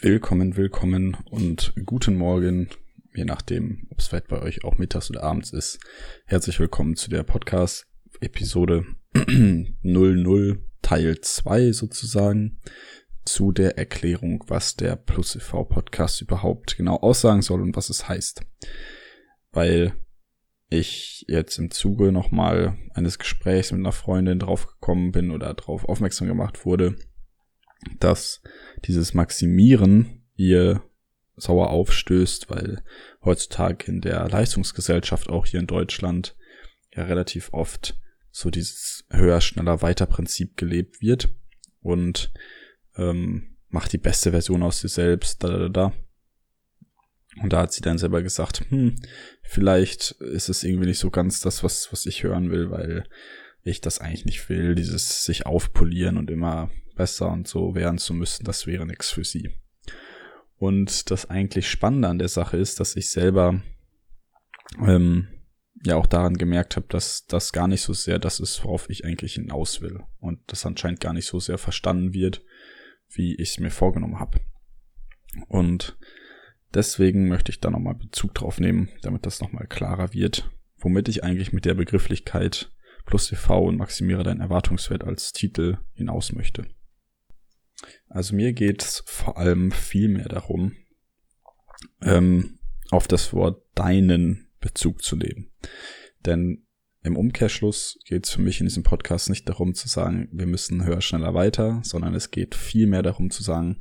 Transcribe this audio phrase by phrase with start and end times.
[0.00, 2.68] Willkommen, willkommen und guten Morgen,
[3.16, 5.80] je nachdem, ob es weit bei euch auch mittags oder abends ist.
[6.24, 8.86] Herzlich willkommen zu der Podcast-Episode
[9.82, 12.60] 00 Teil 2 sozusagen
[13.24, 15.64] zu der Erklärung, was der Plus e.V.
[15.64, 18.42] Podcast überhaupt genau aussagen soll und was es heißt.
[19.50, 19.94] Weil
[20.70, 26.28] ich jetzt im Zuge nochmal eines Gesprächs mit einer Freundin draufgekommen bin oder darauf aufmerksam
[26.28, 26.94] gemacht wurde,
[28.00, 28.42] dass
[28.84, 30.82] dieses Maximieren ihr
[31.36, 32.82] sauer aufstößt, weil
[33.24, 36.36] heutzutage in der Leistungsgesellschaft auch hier in Deutschland
[36.94, 37.96] ja relativ oft
[38.30, 41.28] so dieses höher, schneller, weiter Prinzip gelebt wird
[41.80, 42.32] und
[42.96, 45.92] ähm, mach die beste Version aus dir selbst, da, da, da.
[47.40, 48.96] Und da hat sie dann selber gesagt, hm,
[49.42, 53.04] vielleicht ist es irgendwie nicht so ganz das, was, was ich hören will, weil
[53.62, 58.12] ich das eigentlich nicht will, dieses sich aufpolieren und immer besser und so werden zu
[58.12, 59.50] müssen, das wäre nichts für sie.
[60.58, 63.62] Und das eigentlich Spannende an der Sache ist, dass ich selber
[64.84, 65.28] ähm,
[65.84, 69.04] ja auch daran gemerkt habe, dass das gar nicht so sehr das ist, worauf ich
[69.04, 70.00] eigentlich hinaus will.
[70.18, 72.42] Und das anscheinend gar nicht so sehr verstanden wird,
[73.10, 74.40] wie ich es mir vorgenommen habe.
[75.46, 75.96] Und
[76.74, 81.22] deswegen möchte ich da nochmal Bezug drauf nehmen, damit das nochmal klarer wird, womit ich
[81.22, 82.72] eigentlich mit der Begrifflichkeit
[83.06, 86.66] plus TV und maximiere deinen Erwartungswert als Titel hinaus möchte.
[88.08, 90.72] Also mir geht's vor allem viel mehr darum,
[92.02, 92.58] ähm,
[92.90, 95.50] auf das Wort deinen Bezug zu nehmen.
[96.24, 96.66] Denn
[97.02, 101.00] im Umkehrschluss geht's für mich in diesem Podcast nicht darum zu sagen, wir müssen höher,
[101.00, 103.78] schneller weiter, sondern es geht viel mehr darum zu sagen,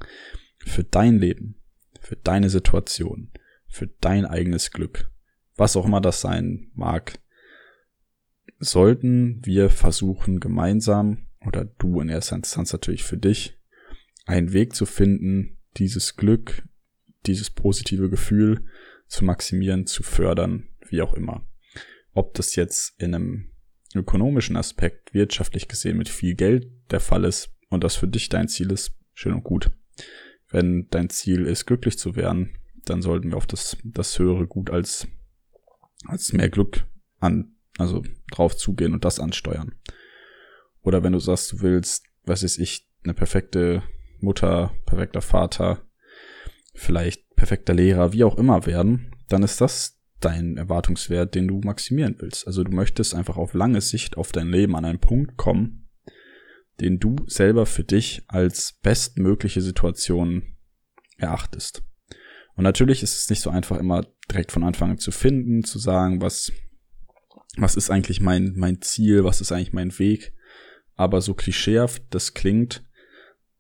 [0.58, 1.56] für dein Leben,
[2.00, 3.32] für deine Situation,
[3.68, 5.12] für dein eigenes Glück,
[5.56, 7.20] was auch immer das sein mag,
[8.60, 13.57] sollten wir versuchen, gemeinsam, oder du in erster Instanz natürlich für dich,
[14.28, 16.68] einen Weg zu finden, dieses Glück,
[17.26, 18.66] dieses positive Gefühl
[19.08, 21.48] zu maximieren, zu fördern, wie auch immer.
[22.14, 23.52] Ob das jetzt in einem
[23.96, 28.50] ökonomischen Aspekt, wirtschaftlich gesehen mit viel Geld der Fall ist und das für dich dein
[28.50, 29.72] Ziel ist, schön und gut.
[30.50, 34.70] Wenn dein Ziel ist, glücklich zu werden, dann sollten wir auf das, das höhere Gut
[34.70, 35.08] als,
[36.06, 36.86] als mehr Glück
[37.20, 39.76] an, also drauf zugehen und das ansteuern.
[40.82, 43.84] Oder wenn du sagst, du willst, was ist ich, eine perfekte
[44.20, 45.82] Mutter, perfekter Vater,
[46.74, 52.16] vielleicht perfekter Lehrer, wie auch immer werden, dann ist das dein Erwartungswert, den du maximieren
[52.20, 52.48] willst.
[52.48, 55.90] Also du möchtest einfach auf lange Sicht auf dein Leben an einen Punkt kommen,
[56.80, 60.58] den du selber für dich als bestmögliche Situation
[61.18, 61.84] erachtest.
[62.56, 65.78] Und natürlich ist es nicht so einfach immer direkt von Anfang an zu finden, zu
[65.78, 66.52] sagen, was,
[67.56, 70.34] was ist eigentlich mein, mein Ziel, was ist eigentlich mein Weg.
[70.96, 72.84] Aber so klischeehaft das klingt,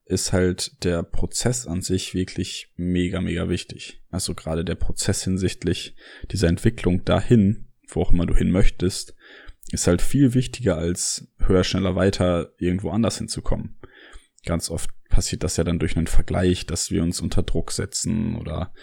[0.08, 4.02] ist halt der Prozess an sich wirklich mega, mega wichtig.
[4.10, 5.96] Also gerade der Prozess hinsichtlich
[6.32, 9.16] dieser Entwicklung dahin, wo auch immer du hin möchtest,
[9.72, 13.78] ist halt viel wichtiger als höher, schneller, weiter irgendwo anders hinzukommen.
[14.46, 18.36] Ganz oft passiert das ja dann durch einen Vergleich, dass wir uns unter Druck setzen
[18.38, 18.74] oder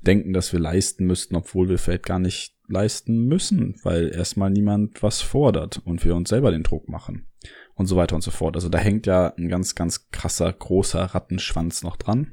[0.00, 5.02] denken, dass wir leisten müssten, obwohl wir vielleicht gar nicht leisten müssen, weil erstmal niemand
[5.02, 7.26] was fordert und wir uns selber den Druck machen
[7.74, 8.56] und so weiter und so fort.
[8.56, 12.32] Also da hängt ja ein ganz, ganz krasser, großer Rattenschwanz noch dran.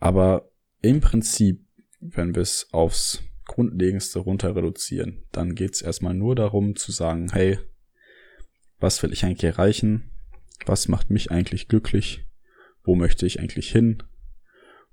[0.00, 0.50] Aber
[0.80, 1.64] im Prinzip,
[2.00, 7.30] wenn wir es aufs Grundlegendste runter reduzieren, dann geht es erstmal nur darum zu sagen,
[7.32, 7.58] hey,
[8.78, 10.10] was will ich eigentlich erreichen?
[10.66, 12.24] Was macht mich eigentlich glücklich?
[12.84, 14.02] Wo möchte ich eigentlich hin?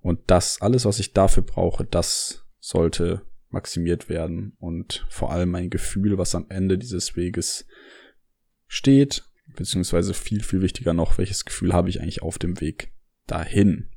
[0.02, 5.70] Und das, alles, was ich dafür brauche, das sollte maximiert werden und vor allem mein
[5.70, 7.66] Gefühl, was am Ende dieses Weges
[8.68, 9.24] steht,
[9.56, 12.94] beziehungsweise viel, viel wichtiger noch, welches Gefühl habe ich eigentlich auf dem Weg
[13.28, 13.90] dahin.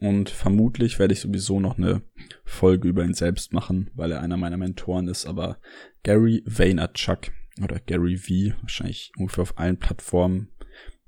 [0.00, 2.02] Und vermutlich werde ich sowieso noch eine
[2.44, 5.58] Folge über ihn selbst machen, weil er einer meiner Mentoren ist, aber
[6.02, 7.30] Gary Vaynerchuk
[7.62, 10.48] oder Gary V, wahrscheinlich ungefähr auf allen Plattformen,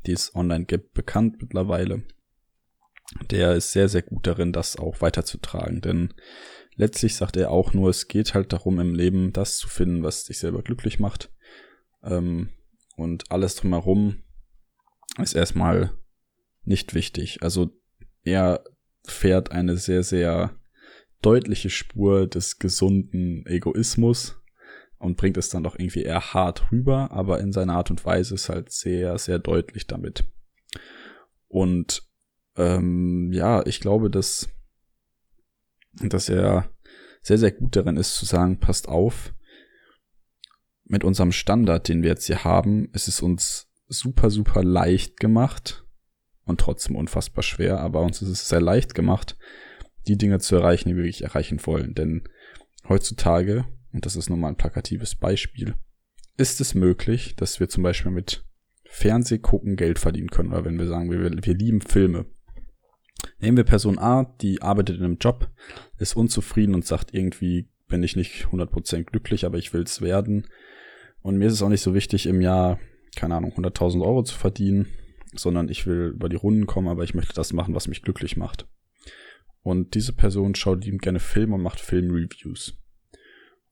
[0.06, 2.04] die es online gibt, bekannt mittlerweile.
[3.30, 6.12] Der ist sehr, sehr gut darin, das auch weiterzutragen, denn
[6.76, 10.24] letztlich sagt er auch nur, es geht halt darum, im Leben das zu finden, was
[10.24, 11.30] dich selber glücklich macht
[12.04, 12.50] ähm,
[12.96, 14.22] und alles drumherum
[15.18, 15.92] ist erstmal
[16.64, 17.42] nicht wichtig.
[17.42, 17.70] Also
[18.22, 18.64] er
[19.06, 20.58] fährt eine sehr, sehr
[21.20, 24.40] deutliche Spur des gesunden Egoismus
[24.98, 28.34] und bringt es dann doch irgendwie eher hart rüber, aber in seiner Art und Weise
[28.34, 30.24] ist halt sehr, sehr deutlich damit.
[31.48, 32.02] Und
[32.56, 34.48] ähm, ja, ich glaube, dass,
[35.94, 36.70] dass er
[37.22, 39.34] sehr, sehr gut darin ist zu sagen, passt auf,
[40.84, 45.84] mit unserem Standard, den wir jetzt hier haben, ist es uns super, super leicht gemacht,
[46.44, 49.36] und trotzdem unfassbar schwer, aber uns ist es sehr leicht gemacht,
[50.06, 51.94] die Dinge zu erreichen, die wir wirklich erreichen wollen.
[51.94, 52.22] Denn
[52.88, 55.74] heutzutage, und das ist nun mal ein plakatives Beispiel,
[56.36, 58.44] ist es möglich, dass wir zum Beispiel mit
[58.84, 60.52] Fernseh gucken Geld verdienen können.
[60.52, 62.26] Oder wenn wir sagen, wir, wir lieben Filme.
[63.38, 65.50] Nehmen wir Person A, die arbeitet in einem Job,
[65.98, 70.46] ist unzufrieden und sagt irgendwie, bin ich nicht 100% glücklich, aber ich will es werden.
[71.24, 72.78] Und mir ist es auch nicht so wichtig, im Jahr,
[73.16, 74.88] keine Ahnung, 100.000 Euro zu verdienen,
[75.32, 78.36] sondern ich will über die Runden kommen, aber ich möchte das machen, was mich glücklich
[78.36, 78.68] macht.
[79.62, 82.76] Und diese Person schaut liebend gerne Filme und macht Filmreviews.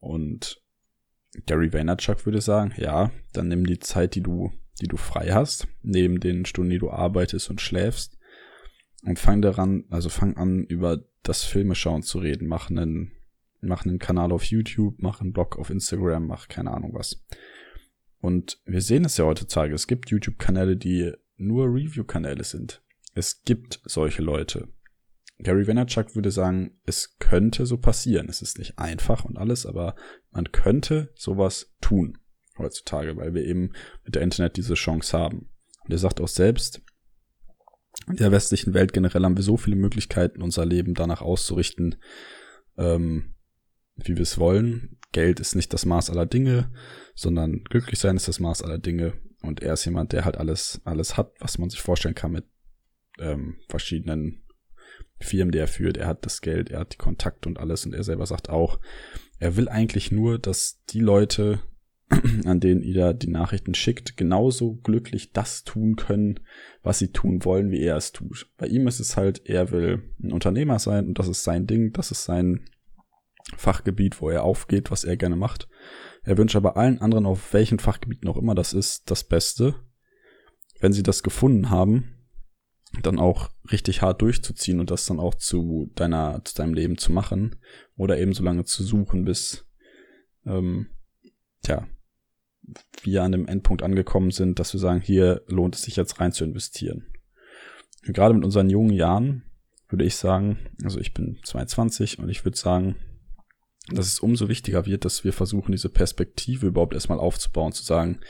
[0.00, 0.62] Und
[1.44, 4.50] Gary Vaynerchuk würde sagen, ja, dann nimm die Zeit, die du,
[4.80, 8.16] die du frei hast, neben den Stunden, die du arbeitest und schläfst,
[9.04, 12.48] und fang daran, also fang an, über das Filmeschauen zu reden.
[12.48, 13.12] Mach einen,
[13.62, 17.24] mach einen Kanal auf YouTube, mach einen Blog auf Instagram, mach keine Ahnung was.
[18.20, 19.74] Und wir sehen es ja heutzutage.
[19.74, 22.82] Es gibt YouTube-Kanäle, die nur Review-Kanäle sind.
[23.14, 24.68] Es gibt solche Leute.
[25.38, 28.28] Gary Vaynerchuk würde sagen, es könnte so passieren.
[28.28, 29.96] Es ist nicht einfach und alles, aber
[30.30, 32.18] man könnte sowas tun
[32.58, 33.72] heutzutage, weil wir eben
[34.04, 35.48] mit der Internet diese Chance haben.
[35.84, 36.80] Und er sagt auch selbst,
[38.08, 41.96] in der westlichen Welt generell haben wir so viele Möglichkeiten, unser Leben danach auszurichten,
[42.78, 43.34] ähm,
[43.96, 44.98] wie wir es wollen.
[45.12, 46.70] Geld ist nicht das Maß aller Dinge,
[47.14, 49.14] sondern glücklich sein ist das Maß aller Dinge.
[49.42, 52.44] Und er ist jemand, der halt alles, alles hat, was man sich vorstellen kann mit
[53.18, 54.42] ähm, verschiedenen
[55.18, 55.96] Firmen, die er führt.
[55.96, 57.84] Er hat das Geld, er hat die Kontakte und alles.
[57.84, 58.78] Und er selber sagt auch,
[59.38, 61.60] er will eigentlich nur, dass die Leute,
[62.44, 66.40] an denen ihr die Nachrichten schickt, genauso glücklich das tun können,
[66.82, 68.50] was sie tun wollen, wie er es tut.
[68.56, 71.92] Bei ihm ist es halt, er will ein Unternehmer sein und das ist sein Ding,
[71.92, 72.64] das ist sein
[73.56, 75.68] Fachgebiet, wo er aufgeht, was er gerne macht.
[76.22, 79.74] Er wünscht aber allen anderen, auf welchen Fachgebieten auch immer das ist, das Beste.
[80.80, 82.22] Wenn sie das gefunden haben,
[83.02, 87.12] dann auch richtig hart durchzuziehen und das dann auch zu deiner, zu deinem Leben zu
[87.12, 87.56] machen
[87.96, 89.66] oder eben so lange zu suchen, bis,
[90.44, 90.88] ähm,
[91.62, 91.86] tja,
[93.02, 96.32] wir an dem Endpunkt angekommen sind, dass wir sagen, hier lohnt es sich jetzt rein
[96.32, 97.06] zu investieren.
[98.06, 99.44] Und gerade mit unseren jungen Jahren
[99.88, 102.96] würde ich sagen, also ich bin 22 und ich würde sagen,
[103.88, 108.20] dass es umso wichtiger wird, dass wir versuchen, diese Perspektive überhaupt erstmal aufzubauen, zu sagen,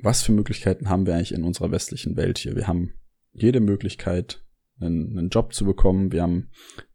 [0.00, 2.56] was für Möglichkeiten haben wir eigentlich in unserer westlichen Welt hier?
[2.56, 2.94] Wir haben
[3.32, 4.42] jede Möglichkeit,
[4.80, 6.10] einen, einen Job zu bekommen.
[6.10, 6.50] Wir haben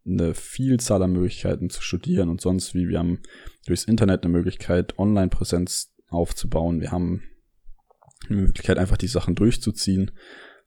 [0.05, 2.87] eine Vielzahl an Möglichkeiten zu studieren und sonst wie.
[2.89, 3.21] Wir haben
[3.65, 6.81] durchs Internet eine Möglichkeit, Online-Präsenz aufzubauen.
[6.81, 7.23] Wir haben
[8.27, 10.11] eine Möglichkeit, einfach die Sachen durchzuziehen.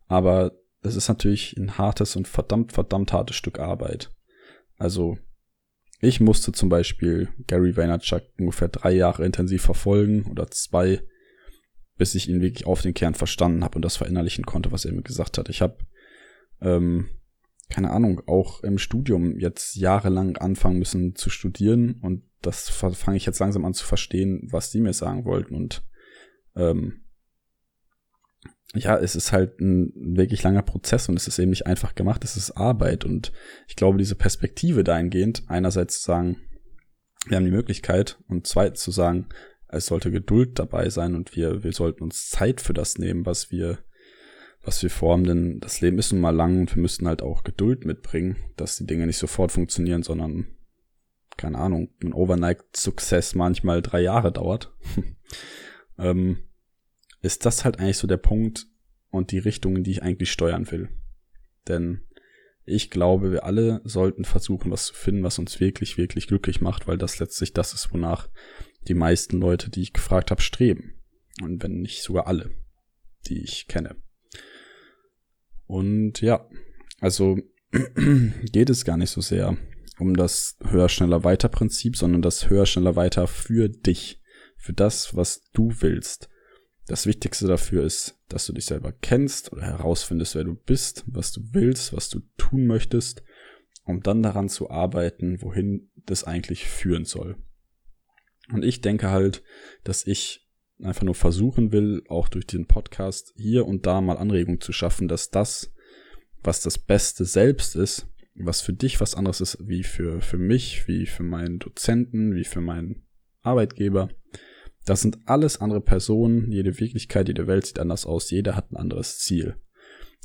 [0.06, 0.52] Aber
[0.82, 4.11] das ist natürlich ein hartes und verdammt, verdammt hartes Stück Arbeit.
[4.78, 5.19] Also,
[6.00, 11.02] ich musste zum Beispiel Gary Vaynerchuk ungefähr drei Jahre intensiv verfolgen oder zwei,
[11.99, 14.93] bis ich ihn wirklich auf den Kern verstanden habe und das verinnerlichen konnte, was er
[14.93, 15.50] mir gesagt hat.
[15.50, 15.76] Ich habe,
[16.62, 17.11] ähm,
[17.69, 23.26] keine Ahnung, auch im Studium jetzt jahrelang anfangen müssen zu studieren und das fange ich
[23.26, 25.55] jetzt langsam an zu verstehen, was die mir sagen wollten.
[25.55, 25.82] Und
[26.56, 27.03] ähm,
[28.75, 32.22] ja, es ist halt ein wirklich langer Prozess und es ist eben nicht einfach gemacht,
[32.25, 33.05] es ist Arbeit.
[33.05, 33.32] Und
[33.67, 36.37] ich glaube, diese Perspektive dahingehend, einerseits zu sagen,
[37.26, 39.28] wir haben die Möglichkeit und zweitens zu sagen,
[39.69, 43.50] es sollte Geduld dabei sein und wir, wir sollten uns Zeit für das nehmen, was
[43.50, 43.78] wir,
[44.62, 47.44] was wir vorhaben, denn das Leben ist nun mal lang und wir müssen halt auch
[47.44, 50.46] Geduld mitbringen, dass die Dinge nicht sofort funktionieren, sondern
[51.36, 54.74] keine Ahnung, ein Overnight-Success manchmal drei Jahre dauert,
[55.98, 56.39] ähm,
[57.22, 58.67] ist das halt eigentlich so der Punkt
[59.10, 60.89] und die Richtung, in die ich eigentlich steuern will.
[61.69, 62.03] Denn
[62.65, 66.86] ich glaube, wir alle sollten versuchen, was zu finden, was uns wirklich, wirklich glücklich macht,
[66.86, 68.29] weil das letztlich das ist, wonach
[68.89, 70.94] die meisten Leute, die ich gefragt habe, streben.
[71.43, 72.50] Und wenn nicht sogar alle,
[73.27, 73.96] die ich kenne.
[75.67, 76.48] Und ja,
[77.00, 77.39] also
[78.53, 79.56] geht es gar nicht so sehr
[79.98, 84.20] um das höher, schneller, weiter Prinzip, sondern das höher, schneller, weiter für dich,
[84.56, 86.31] für das, was du willst.
[86.87, 91.32] Das Wichtigste dafür ist, dass du dich selber kennst oder herausfindest, wer du bist, was
[91.32, 93.22] du willst, was du tun möchtest,
[93.84, 97.37] um dann daran zu arbeiten, wohin das eigentlich führen soll.
[98.53, 99.43] Und ich denke halt,
[99.84, 100.49] dass ich
[100.82, 105.08] einfach nur versuchen will, auch durch den Podcast hier und da mal Anregungen zu schaffen,
[105.08, 105.72] dass das,
[106.43, 110.89] was das Beste selbst ist, was für dich was anderes ist wie für, für mich,
[110.89, 113.05] wie für meinen Dozenten, wie für meinen
[113.43, 114.08] Arbeitgeber.
[114.84, 118.77] Das sind alles andere Personen, jede Wirklichkeit, jede Welt sieht anders aus, jeder hat ein
[118.77, 119.56] anderes Ziel.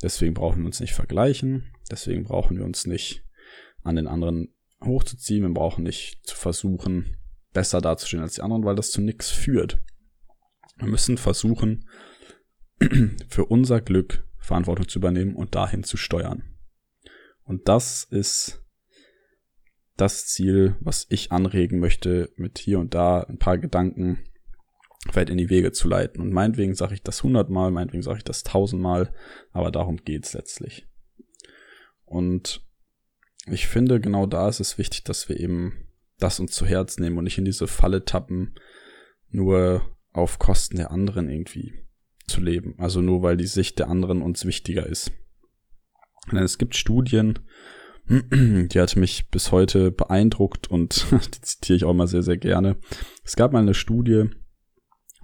[0.02, 3.24] Deswegen brauchen wir uns nicht vergleichen, deswegen brauchen wir uns nicht
[3.82, 7.16] an den anderen hochzuziehen, wir brauchen nicht zu versuchen,
[7.52, 9.78] besser dazustehen als die anderen, weil das zu nichts führt.
[10.76, 11.88] Wir müssen versuchen,
[13.28, 16.44] für unser Glück Verantwortung zu übernehmen und dahin zu steuern.
[17.44, 18.62] Und das ist
[19.96, 24.18] das Ziel, was ich anregen möchte, mit hier und da ein paar Gedanken
[25.14, 26.20] weit in die Wege zu leiten.
[26.20, 29.12] Und meinetwegen sage ich das hundertmal, meinetwegen sage ich das tausendmal,
[29.52, 30.86] aber darum geht's letztlich.
[32.04, 32.62] Und
[33.46, 35.86] ich finde, genau da ist es wichtig, dass wir eben
[36.18, 38.54] das uns zu Herz nehmen und nicht in diese Falle tappen,
[39.28, 39.82] nur
[40.12, 41.74] auf Kosten der anderen irgendwie
[42.26, 42.74] zu leben.
[42.78, 45.12] Also nur weil die Sicht der anderen uns wichtiger ist.
[46.32, 47.38] Denn es gibt Studien,
[48.08, 52.76] die hat mich bis heute beeindruckt und die zitiere ich auch mal sehr, sehr gerne.
[53.24, 54.30] Es gab mal eine Studie,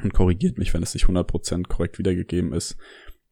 [0.03, 2.77] und korrigiert mich, wenn es nicht 100% korrekt wiedergegeben ist,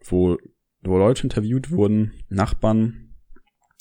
[0.05, 0.39] wo,
[0.83, 3.15] wo Leute interviewt wurden, Nachbarn,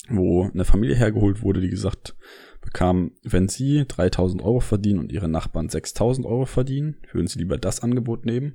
[0.08, 2.16] wo eine Familie hergeholt wurde, die gesagt
[2.60, 7.58] bekam, wenn sie 3000 Euro verdienen und ihre Nachbarn 6000 Euro verdienen, würden sie lieber
[7.58, 8.54] das Angebot nehmen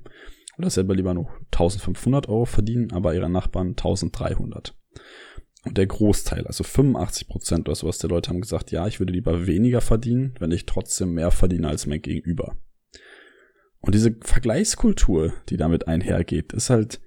[0.58, 4.74] oder selber lieber noch 1500 Euro verdienen, aber ihre Nachbarn 1300.
[5.64, 9.12] Und der Großteil, also 85 Prozent oder sowas der Leute haben gesagt, ja, ich würde
[9.12, 12.56] lieber weniger verdienen, wenn ich trotzdem mehr verdiene als mein Gegenüber.
[13.86, 17.00] Und diese Vergleichskultur, die damit einhergeht, ist halt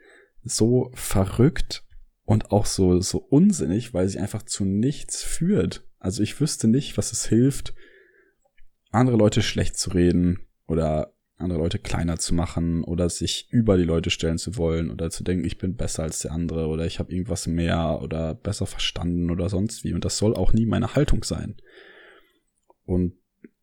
[0.44, 1.84] so verrückt
[2.24, 5.86] und auch so, so unsinnig, weil sie einfach zu nichts führt.
[6.00, 7.74] Also ich wüsste nicht, was es hilft,
[8.92, 13.84] andere Leute schlecht zu reden oder andere Leute kleiner zu machen oder sich über die
[13.84, 17.00] Leute stellen zu wollen oder zu denken, ich bin besser als der andere oder ich
[17.00, 19.94] habe irgendwas mehr oder besser verstanden oder sonst wie.
[19.94, 21.58] Und das soll auch nie meine Haltung sein.
[22.86, 23.16] Und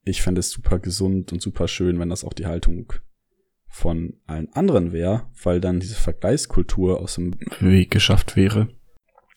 [0.05, 2.93] ich fände es super gesund und super schön, wenn das auch die Haltung
[3.77, 8.69] von allen anderen wäre, weil dann diese Vergleichskultur aus dem Weg geschafft wäre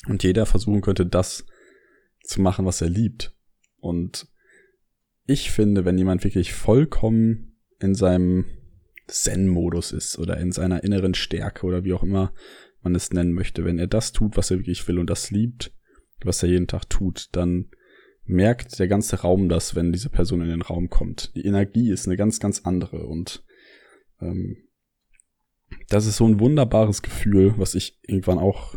[0.08, 1.46] und jeder versuchen könnte, das
[2.24, 3.36] zu machen, was er liebt.
[3.81, 4.27] Und
[5.25, 8.46] ich finde, wenn jemand wirklich vollkommen in seinem
[9.08, 12.34] Zen-Modus ist oder in seiner inneren Stärke oder wie auch immer
[12.81, 15.74] man es nennen möchte, wenn er das tut, was er wirklich will und das liebt,
[16.24, 17.72] was er jeden Tag tut, dann
[18.24, 21.36] merkt der ganze Raum das, wenn diese Person in den Raum kommt.
[21.36, 23.43] Die Energie ist eine ganz, ganz andere und
[24.22, 24.58] ähm,
[25.90, 28.76] das ist so ein wunderbares Gefühl, was ich irgendwann auch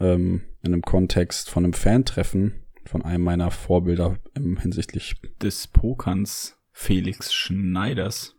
[0.00, 6.58] ähm, in einem Kontext von einem Fan-Treffen von einem meiner Vorbilder im hinsichtlich des Pokerns,
[6.70, 8.36] Felix Schneiders,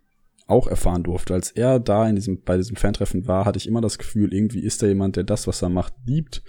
[0.48, 1.34] auch erfahren durfte.
[1.34, 4.64] Als er da in diesem, bei diesem Fan-Treffen war, hatte ich immer das Gefühl, irgendwie
[4.64, 6.44] ist er jemand, der das, was er macht, liebt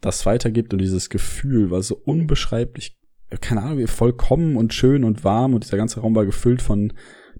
[0.00, 2.96] das weitergibt und dieses Gefühl war so unbeschreiblich,
[3.40, 6.92] keine Ahnung, wie vollkommen und schön und warm und dieser ganze Raum war gefüllt von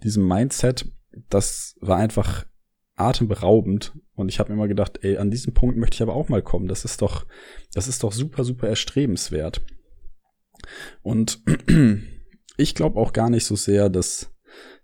[0.02, 0.90] diesem Mindset.
[1.28, 2.46] Das war einfach
[2.96, 6.28] atemberaubend und ich habe mir immer gedacht, ey, an diesem Punkt möchte ich aber auch
[6.28, 6.68] mal kommen.
[6.68, 7.26] Das ist doch,
[7.72, 9.64] das ist doch super, super erstrebenswert.
[11.02, 11.42] Und
[12.56, 14.34] ich glaube auch gar nicht so sehr, dass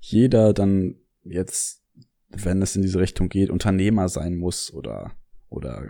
[0.01, 1.83] jeder dann jetzt,
[2.29, 5.13] wenn es in diese Richtung geht, Unternehmer sein muss oder
[5.49, 5.89] oder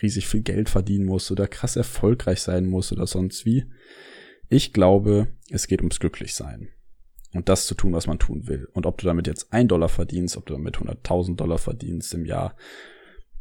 [0.00, 3.64] riesig viel Geld verdienen muss oder krass erfolgreich sein muss oder sonst wie.
[4.48, 6.68] Ich glaube, es geht ums Glücklichsein.
[7.32, 8.68] Und das zu tun, was man tun will.
[8.72, 12.26] Und ob du damit jetzt ein Dollar verdienst, ob du damit 100.000 Dollar verdienst im
[12.26, 12.56] Jahr,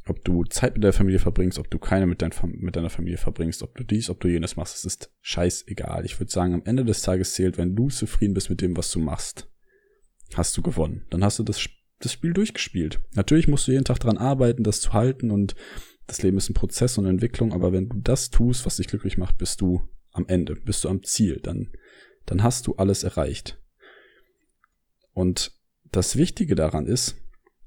[0.07, 3.17] ob du Zeit mit der Familie verbringst, ob du keine mit, dein, mit deiner Familie
[3.17, 6.05] verbringst, ob du dies, ob du jenes machst, es ist scheißegal.
[6.05, 8.91] Ich würde sagen, am Ende des Tages zählt, wenn du zufrieden bist mit dem, was
[8.91, 9.47] du machst,
[10.33, 11.05] hast du gewonnen.
[11.09, 11.63] Dann hast du das,
[11.99, 12.99] das Spiel durchgespielt.
[13.13, 15.55] Natürlich musst du jeden Tag dran arbeiten, das zu halten und
[16.07, 19.17] das Leben ist ein Prozess und Entwicklung, aber wenn du das tust, was dich glücklich
[19.17, 19.81] macht, bist du
[20.11, 21.69] am Ende, bist du am Ziel, dann,
[22.25, 23.60] dann hast du alles erreicht.
[25.13, 25.51] Und
[25.91, 27.15] das Wichtige daran ist,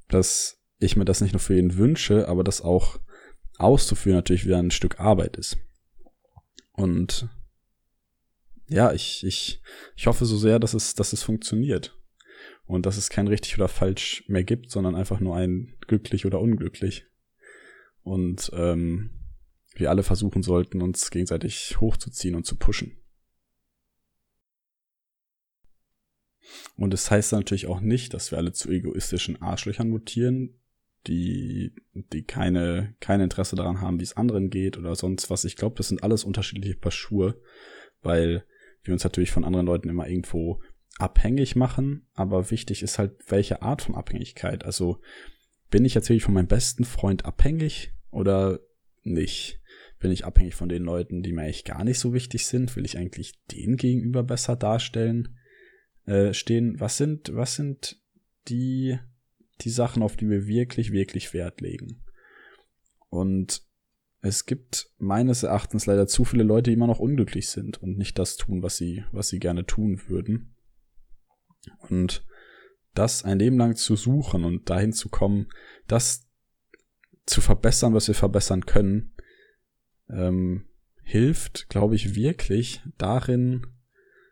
[0.09, 2.99] dass ich mir das nicht nur für ihn wünsche, aber das auch
[3.59, 5.59] auszuführen natürlich wieder ein Stück Arbeit ist.
[6.73, 7.29] Und
[8.69, 9.61] ja, ich, ich,
[9.97, 11.97] ich hoffe so sehr, dass es, dass es funktioniert.
[12.67, 16.41] Und dass es kein richtig oder falsch mehr gibt, sondern einfach nur ein glücklich oder
[16.41, 17.05] unglücklich.
[18.03, 19.11] Und ähm,
[19.75, 22.97] wir alle versuchen sollten, uns gegenseitig hochzuziehen und zu pushen.
[26.77, 30.61] Und es das heißt natürlich auch nicht, dass wir alle zu egoistischen Arschlöchern mutieren,
[31.07, 35.45] die, die keine, kein Interesse daran haben, wie es anderen geht oder sonst was.
[35.45, 37.41] Ich glaube, das sind alles unterschiedliche Paar Schuhe,
[38.03, 38.45] weil
[38.83, 40.61] wir uns natürlich von anderen Leuten immer irgendwo
[40.99, 44.65] abhängig machen, aber wichtig ist halt, welche Art von Abhängigkeit.
[44.65, 45.01] Also
[45.71, 48.61] bin ich jetzt wirklich von meinem besten Freund abhängig oder
[49.03, 49.61] nicht?
[49.99, 52.77] Bin ich abhängig von den Leuten, die mir eigentlich gar nicht so wichtig sind?
[52.77, 55.37] Will ich eigentlich denen gegenüber besser darstellen?
[56.07, 58.01] Äh, stehen, was sind, was sind
[58.49, 58.99] die,
[59.63, 62.05] die Sachen, auf die wir wirklich, wirklich Wert legen?
[63.09, 63.63] Und
[64.21, 68.19] es gibt meines Erachtens leider zu viele Leute, die immer noch unglücklich sind und nicht
[68.19, 70.57] das tun, was sie, was sie gerne tun würden.
[71.91, 72.27] Und
[72.95, 75.49] das ein Leben lang zu suchen und dahin zu kommen,
[75.87, 76.27] das
[77.27, 79.15] zu verbessern, was wir verbessern können,
[80.09, 80.69] ähm,
[81.03, 83.67] hilft, glaube ich, wirklich darin,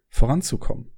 [0.09, 0.91] voranzukommen.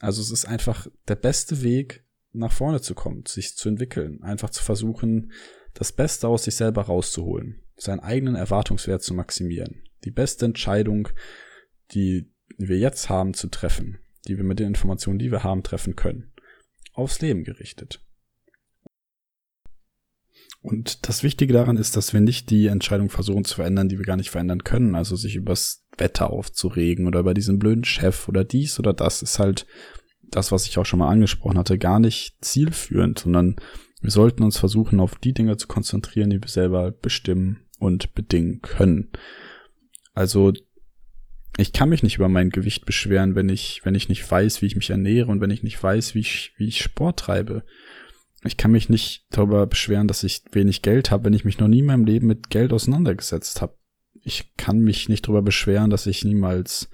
[0.00, 4.50] Also es ist einfach der beste Weg, nach vorne zu kommen, sich zu entwickeln, einfach
[4.50, 5.32] zu versuchen,
[5.74, 11.08] das Beste aus sich selber rauszuholen, seinen eigenen Erwartungswert zu maximieren, die beste Entscheidung,
[11.92, 15.96] die wir jetzt haben, zu treffen, die wir mit den Informationen, die wir haben, treffen
[15.96, 16.32] können,
[16.92, 18.04] aufs Leben gerichtet.
[20.60, 24.04] Und das Wichtige daran ist, dass wir nicht die Entscheidung versuchen zu verändern, die wir
[24.04, 24.94] gar nicht verändern können.
[24.94, 29.38] Also sich übers Wetter aufzuregen oder über diesen blöden Chef oder dies oder das ist
[29.38, 29.66] halt
[30.30, 33.56] das, was ich auch schon mal angesprochen hatte, gar nicht zielführend, sondern
[34.00, 38.60] wir sollten uns versuchen, auf die Dinge zu konzentrieren, die wir selber bestimmen und bedingen
[38.60, 39.10] können.
[40.12, 40.52] Also
[41.56, 44.66] ich kann mich nicht über mein Gewicht beschweren, wenn ich, wenn ich nicht weiß, wie
[44.66, 47.64] ich mich ernähre und wenn ich nicht weiß, wie ich, wie ich Sport treibe
[48.44, 51.68] ich kann mich nicht darüber beschweren, dass ich wenig Geld habe, wenn ich mich noch
[51.68, 53.76] nie in meinem Leben mit Geld auseinandergesetzt habe.
[54.22, 56.88] Ich kann mich nicht darüber beschweren, dass ich niemals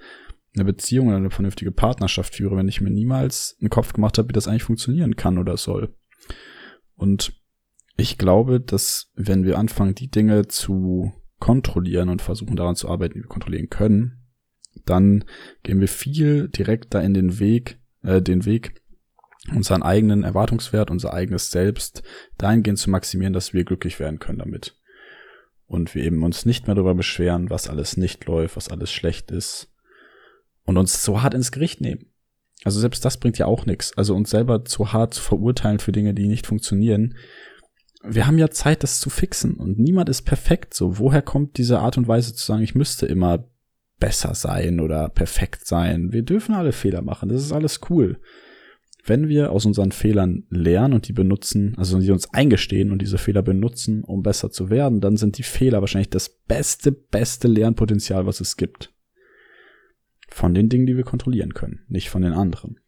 [0.55, 4.29] eine Beziehung oder eine vernünftige Partnerschaft führe, wenn ich mir niemals einen Kopf gemacht habe,
[4.29, 5.93] wie das eigentlich funktionieren kann oder soll.
[6.95, 7.33] Und
[7.97, 13.15] ich glaube, dass wenn wir anfangen, die Dinge zu kontrollieren und versuchen daran zu arbeiten,
[13.15, 14.25] wie wir kontrollieren können,
[14.85, 15.25] dann
[15.63, 18.81] gehen wir viel direkter in den Weg, äh, den Weg,
[19.53, 22.03] unseren eigenen Erwartungswert, unser eigenes Selbst
[22.37, 24.75] dahingehend zu maximieren, dass wir glücklich werden können damit.
[25.67, 29.31] Und wir eben uns nicht mehr darüber beschweren, was alles nicht läuft, was alles schlecht
[29.31, 29.71] ist.
[30.63, 32.07] Und uns so hart ins Gericht nehmen.
[32.63, 33.95] Also selbst das bringt ja auch nichts.
[33.97, 37.15] Also uns selber zu hart zu verurteilen für Dinge, die nicht funktionieren.
[38.03, 39.55] Wir haben ja Zeit, das zu fixen.
[39.55, 40.73] Und niemand ist perfekt.
[40.73, 43.47] So, woher kommt diese Art und Weise zu sagen, ich müsste immer
[43.99, 46.11] besser sein oder perfekt sein?
[46.11, 47.29] Wir dürfen alle Fehler machen.
[47.29, 48.19] Das ist alles cool
[49.07, 53.19] wenn wir aus unseren Fehlern lernen und die benutzen, also die uns eingestehen und diese
[53.19, 58.25] Fehler benutzen, um besser zu werden, dann sind die Fehler wahrscheinlich das beste, beste Lernpotenzial,
[58.25, 58.93] was es gibt.
[60.29, 62.79] Von den Dingen, die wir kontrollieren können, nicht von den anderen.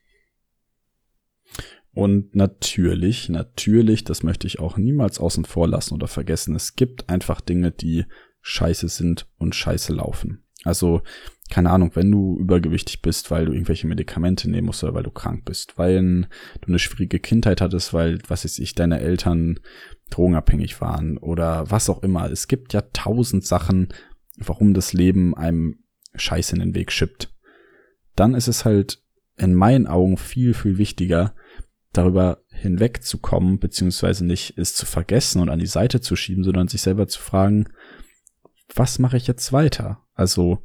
[1.94, 7.10] Und natürlich, natürlich, das möchte ich auch niemals außen vor lassen oder vergessen, es gibt
[7.10, 8.06] einfach Dinge, die
[8.42, 10.44] scheiße sind und scheiße laufen.
[10.64, 11.02] Also
[11.50, 15.12] keine Ahnung, wenn du übergewichtig bist, weil du irgendwelche Medikamente nehmen musst oder weil du
[15.12, 16.28] krank bist, weil
[16.62, 19.60] du eine schwierige Kindheit hattest, weil, was weiß ich, deine Eltern
[20.10, 22.30] drogenabhängig waren oder was auch immer.
[22.30, 23.90] Es gibt ja tausend Sachen,
[24.38, 25.80] warum das Leben einem
[26.16, 27.34] Scheiß in den Weg schippt.
[28.16, 29.02] Dann ist es halt
[29.38, 31.34] in meinen Augen viel, viel wichtiger,
[31.94, 36.82] darüber hinwegzukommen, beziehungsweise nicht es zu vergessen und an die Seite zu schieben, sondern sich
[36.82, 37.70] selber zu fragen,
[38.76, 40.04] was mache ich jetzt weiter?
[40.14, 40.64] Also,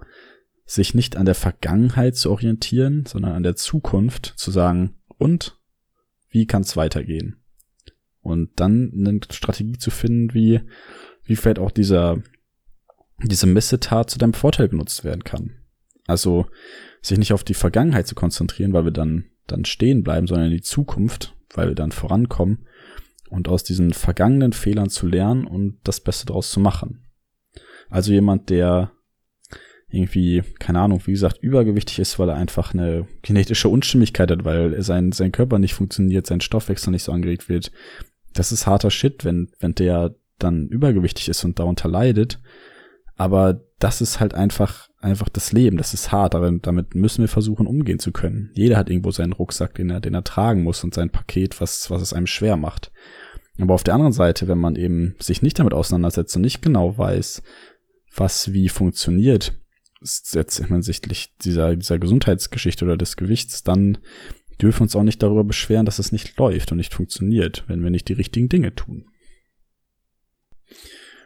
[0.73, 5.59] sich nicht an der Vergangenheit zu orientieren, sondern an der Zukunft zu sagen, und
[6.31, 7.37] wie kann es weitergehen?
[8.23, 10.61] Und dann eine Strategie zu finden, wie,
[11.25, 12.23] wie vielleicht auch dieser,
[13.23, 15.59] diese Missetat zu deinem Vorteil genutzt werden kann.
[16.07, 16.47] Also
[17.03, 20.57] sich nicht auf die Vergangenheit zu konzentrieren, weil wir dann, dann stehen bleiben, sondern in
[20.57, 22.67] die Zukunft, weil wir dann vorankommen
[23.29, 27.05] und aus diesen vergangenen Fehlern zu lernen und das Beste daraus zu machen.
[27.91, 28.93] Also jemand, der
[29.93, 34.81] irgendwie, keine Ahnung, wie gesagt, übergewichtig ist, weil er einfach eine genetische Unstimmigkeit hat, weil
[34.83, 37.71] sein, sein Körper nicht funktioniert, sein Stoffwechsel nicht so angeregt wird.
[38.33, 42.41] Das ist harter Shit, wenn, wenn der dann übergewichtig ist und darunter leidet.
[43.17, 45.77] Aber das ist halt einfach, einfach das Leben.
[45.77, 48.51] Das ist hart, aber damit müssen wir versuchen, umgehen zu können.
[48.55, 51.91] Jeder hat irgendwo seinen Rucksack, den er, den er tragen muss und sein Paket, was,
[51.91, 52.91] was es einem schwer macht.
[53.61, 56.97] Aber auf der anderen Seite, wenn man eben sich nicht damit auseinandersetzt und nicht genau
[56.97, 57.43] weiß,
[58.17, 59.53] was wie funktioniert,
[60.33, 63.99] jetzt hinsichtlich dieser, dieser Gesundheitsgeschichte oder des Gewichts, dann
[64.61, 67.83] dürfen wir uns auch nicht darüber beschweren, dass es nicht läuft und nicht funktioniert, wenn
[67.83, 69.07] wir nicht die richtigen Dinge tun.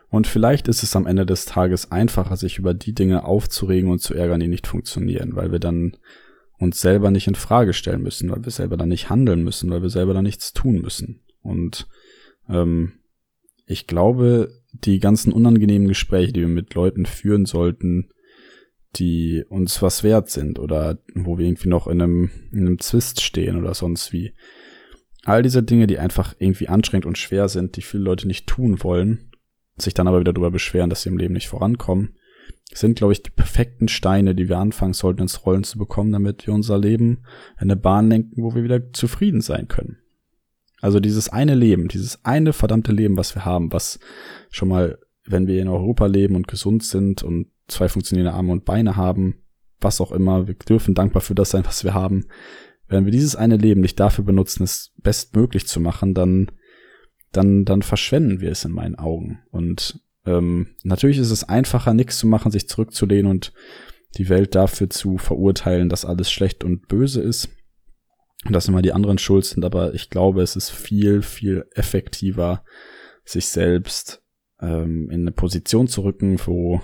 [0.08, 4.00] Und vielleicht ist es am Ende des Tages einfacher, sich über die Dinge aufzuregen und
[4.00, 5.96] zu ärgern, die nicht funktionieren, weil wir dann
[6.58, 9.82] uns selber nicht in Frage stellen müssen, weil wir selber dann nicht handeln müssen, weil
[9.82, 11.20] wir selber dann nichts tun müssen.
[11.42, 11.86] Und
[12.48, 12.94] ähm,
[13.66, 18.08] ich glaube, die ganzen unangenehmen Gespräche, die wir mit Leuten führen sollten,
[18.98, 23.20] die uns was wert sind oder wo wir irgendwie noch in einem, in einem Zwist
[23.20, 24.32] stehen oder sonst wie.
[25.24, 28.82] All diese Dinge, die einfach irgendwie anstrengend und schwer sind, die viele Leute nicht tun
[28.82, 29.30] wollen,
[29.76, 32.16] sich dann aber wieder darüber beschweren, dass sie im Leben nicht vorankommen,
[32.72, 36.46] sind, glaube ich, die perfekten Steine, die wir anfangen sollten, ins Rollen zu bekommen, damit
[36.46, 37.24] wir unser Leben
[37.56, 39.98] in eine Bahn lenken, wo wir wieder zufrieden sein können.
[40.80, 43.98] Also dieses eine Leben, dieses eine verdammte Leben, was wir haben, was
[44.50, 48.64] schon mal, wenn wir in Europa leben und gesund sind und zwei funktionierende Arme und
[48.64, 49.42] Beine haben,
[49.80, 50.46] was auch immer.
[50.46, 52.26] Wir dürfen dankbar für das sein, was wir haben.
[52.88, 56.52] Wenn wir dieses eine Leben nicht dafür benutzen, es bestmöglich zu machen, dann,
[57.32, 59.40] dann, dann verschwenden wir es in meinen Augen.
[59.50, 63.52] Und ähm, natürlich ist es einfacher, nichts zu machen, sich zurückzulehnen und
[64.16, 67.48] die Welt dafür zu verurteilen, dass alles schlecht und böse ist.
[68.44, 72.62] Und dass immer die anderen schuld sind, aber ich glaube, es ist viel, viel effektiver,
[73.24, 74.22] sich selbst
[74.60, 76.80] ähm, in eine Position zu rücken, wo,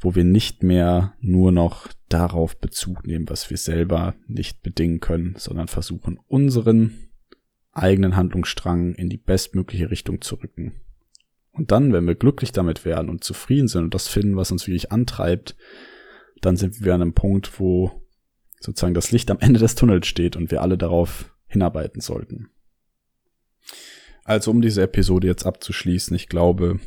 [0.00, 5.34] wo wir nicht mehr nur noch darauf Bezug nehmen, was wir selber nicht bedingen können,
[5.36, 7.08] sondern versuchen, unseren
[7.72, 10.80] eigenen Handlungsstrang in die bestmögliche Richtung zu rücken.
[11.52, 14.66] Und dann, wenn wir glücklich damit werden und zufrieden sind und das finden, was uns
[14.66, 15.56] wirklich antreibt,
[16.40, 18.06] dann sind wir an einem Punkt, wo
[18.60, 22.50] sozusagen das Licht am Ende des Tunnels steht und wir alle darauf hinarbeiten sollten.
[24.24, 26.78] Also um diese Episode jetzt abzuschließen, ich glaube,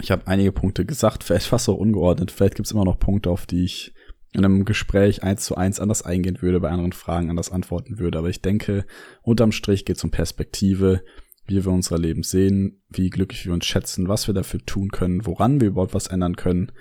[0.00, 3.30] ich habe einige Punkte gesagt, vielleicht fast so ungeordnet, vielleicht gibt es immer noch Punkte,
[3.30, 3.94] auf die ich
[4.32, 8.18] in einem Gespräch eins zu eins anders eingehen würde, bei anderen Fragen anders antworten würde.
[8.18, 8.86] Aber ich denke,
[9.20, 11.04] unterm Strich geht es um Perspektive,
[11.46, 15.26] wie wir unser Leben sehen, wie glücklich wir uns schätzen, was wir dafür tun können,
[15.26, 16.72] woran wir überhaupt was ändern können,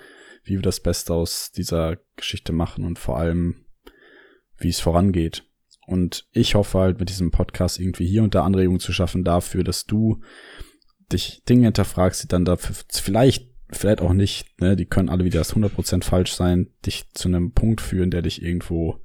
[0.43, 3.65] wie wir das Beste aus dieser Geschichte machen und vor allem,
[4.58, 5.43] wie es vorangeht.
[5.88, 9.63] Und ich hoffe halt mit diesem Podcast irgendwie hier und da Anregungen zu schaffen dafür,
[9.63, 10.21] dass du
[11.13, 15.39] dich Dinge hinterfragst, die dann dafür vielleicht vielleicht auch nicht, ne, die können alle wieder
[15.39, 19.00] das 100% falsch sein, dich zu einem Punkt führen, der dich irgendwo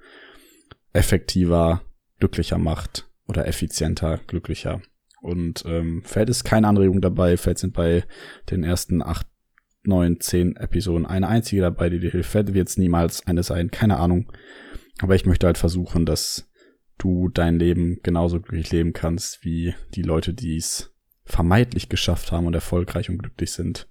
[0.92, 1.82] effektiver,
[2.18, 4.82] glücklicher macht oder effizienter, glücklicher.
[5.20, 8.04] Und ähm, vielleicht ist keine Anregung dabei, vielleicht sind bei
[8.50, 9.26] den ersten acht,
[9.84, 12.30] neun, zehn Episoden eine einzige dabei, die dir hilft.
[12.30, 14.32] Vielleicht wird es niemals eine sein, keine Ahnung.
[15.00, 16.48] Aber ich möchte halt versuchen, dass
[16.98, 20.95] du dein Leben genauso glücklich leben kannst, wie die Leute, die es
[21.26, 23.88] vermeintlich geschafft haben und erfolgreich und glücklich sind.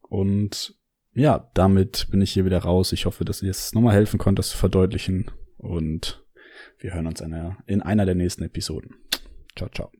[0.00, 0.74] Und
[1.12, 2.92] ja, damit bin ich hier wieder raus.
[2.92, 5.30] Ich hoffe, dass ihr es nochmal helfen konnte, das zu verdeutlichen.
[5.58, 6.24] Und
[6.78, 8.96] wir hören uns in einer der nächsten Episoden.
[9.56, 9.92] Ciao, ciao.